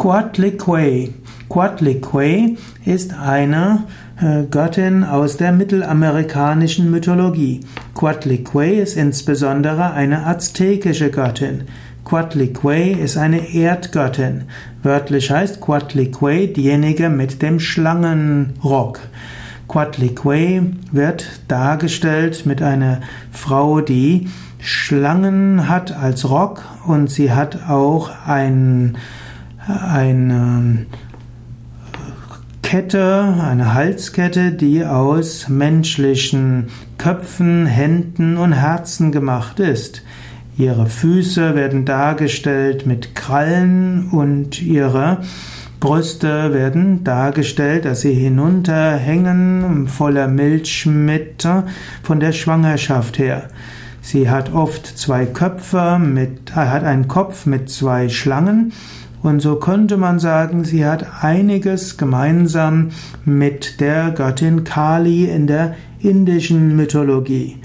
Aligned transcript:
Coatlicue. 0.00 1.10
Coatlicue 1.50 2.56
ist 2.86 3.12
eine 3.12 3.84
äh, 4.18 4.44
Göttin 4.44 5.04
aus 5.04 5.36
der 5.36 5.52
mittelamerikanischen 5.52 6.90
Mythologie. 6.90 7.60
Coatlicue 7.92 8.80
ist 8.80 8.96
insbesondere 8.96 9.92
eine 9.92 10.24
aztekische 10.24 11.10
Göttin. 11.10 11.64
Coatlicue 12.04 12.92
ist 12.92 13.18
eine 13.18 13.52
Erdgöttin. 13.52 14.44
Wörtlich 14.82 15.30
heißt 15.30 15.60
Coatlicue 15.60 16.48
diejenige 16.48 17.10
mit 17.10 17.42
dem 17.42 17.60
Schlangenrock. 17.60 19.00
Coatlicue 19.66 20.62
wird 20.92 21.42
dargestellt 21.48 22.46
mit 22.46 22.62
einer 22.62 23.02
Frau, 23.32 23.82
die 23.82 24.28
Schlangen 24.60 25.68
hat 25.68 25.92
als 25.92 26.30
Rock 26.30 26.64
und 26.86 27.10
sie 27.10 27.32
hat 27.32 27.68
auch 27.68 28.10
ein, 28.26 28.96
eine 29.88 30.86
Kette, 32.62 33.34
eine 33.42 33.74
Halskette, 33.74 34.52
die 34.52 34.84
aus 34.84 35.48
menschlichen 35.48 36.68
Köpfen, 36.98 37.66
Händen 37.66 38.36
und 38.36 38.52
Herzen 38.52 39.10
gemacht 39.10 39.58
ist. 39.58 40.02
Ihre 40.56 40.86
Füße 40.86 41.54
werden 41.54 41.84
dargestellt 41.84 42.86
mit 42.86 43.14
Krallen 43.14 44.10
und 44.10 44.62
ihre 44.62 45.18
Brüste 45.80 46.52
werden 46.52 47.02
dargestellt, 47.02 47.86
dass 47.86 48.02
sie 48.02 48.12
hinunterhängen, 48.12 49.88
voller 49.88 50.28
Milch 50.28 50.84
mit 50.86 51.48
von 52.02 52.20
der 52.20 52.32
Schwangerschaft 52.32 53.18
her. 53.18 53.48
Sie 54.00 54.30
hat 54.30 54.52
oft 54.52 54.86
zwei 54.86 55.26
Köpfe 55.26 55.98
mit, 55.98 56.50
äh, 56.50 56.54
hat 56.54 56.84
einen 56.84 57.08
Kopf 57.08 57.46
mit 57.46 57.70
zwei 57.70 58.08
Schlangen 58.08 58.72
und 59.22 59.40
so 59.40 59.56
könnte 59.56 59.96
man 59.96 60.18
sagen, 60.18 60.64
sie 60.64 60.86
hat 60.86 61.22
einiges 61.22 61.98
gemeinsam 61.98 62.88
mit 63.24 63.80
der 63.80 64.10
Göttin 64.12 64.64
Kali 64.64 65.26
in 65.26 65.46
der 65.46 65.74
indischen 66.00 66.74
Mythologie. 66.74 67.58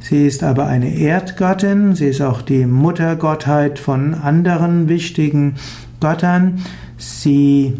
Sie 0.00 0.26
ist 0.26 0.42
aber 0.42 0.66
eine 0.66 0.94
Erdgöttin, 0.94 1.94
sie 1.94 2.08
ist 2.08 2.22
auch 2.22 2.42
die 2.42 2.66
Muttergottheit 2.66 3.78
von 3.78 4.14
anderen 4.14 4.88
wichtigen 4.88 5.56
Göttern. 6.00 6.62
Sie 6.96 7.74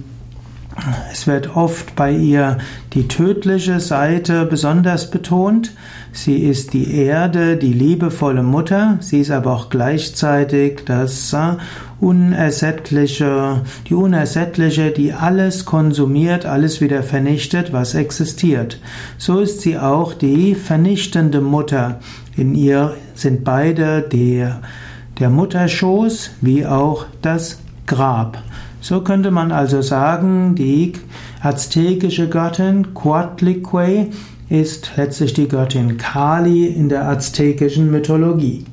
es 1.12 1.26
wird 1.26 1.56
oft 1.56 1.96
bei 1.96 2.12
ihr 2.12 2.58
die 2.92 3.08
tödliche 3.08 3.80
Seite 3.80 4.44
besonders 4.44 5.10
betont. 5.10 5.72
Sie 6.12 6.38
ist 6.38 6.74
die 6.74 6.94
Erde, 6.94 7.56
die 7.56 7.72
liebevolle 7.72 8.42
Mutter, 8.42 8.98
sie 9.00 9.20
ist 9.20 9.30
aber 9.30 9.52
auch 9.52 9.68
gleichzeitig 9.68 10.82
das 10.86 11.34
unersättliche, 12.00 13.62
die 13.88 13.94
unersättliche, 13.94 14.90
die 14.90 15.12
alles 15.12 15.64
konsumiert, 15.64 16.46
alles 16.46 16.80
wieder 16.80 17.02
vernichtet, 17.02 17.72
was 17.72 17.94
existiert. 17.94 18.80
So 19.18 19.40
ist 19.40 19.62
sie 19.62 19.78
auch 19.78 20.14
die 20.14 20.54
vernichtende 20.54 21.40
Mutter. 21.40 21.98
In 22.36 22.54
ihr 22.54 22.94
sind 23.14 23.42
beide 23.42 24.02
der, 24.02 24.60
der 25.18 25.30
Mutterschoß 25.30 26.30
wie 26.40 26.66
auch 26.66 27.06
das 27.22 27.58
Grab. 27.86 28.42
So 28.84 29.00
könnte 29.00 29.30
man 29.30 29.50
also 29.50 29.80
sagen, 29.80 30.56
die 30.56 30.92
aztekische 31.40 32.28
Göttin 32.28 32.92
Coatlicue 32.92 34.08
ist 34.50 34.90
letztlich 34.98 35.32
die 35.32 35.48
Göttin 35.48 35.96
Kali 35.96 36.66
in 36.66 36.90
der 36.90 37.08
aztekischen 37.08 37.90
Mythologie. 37.90 38.66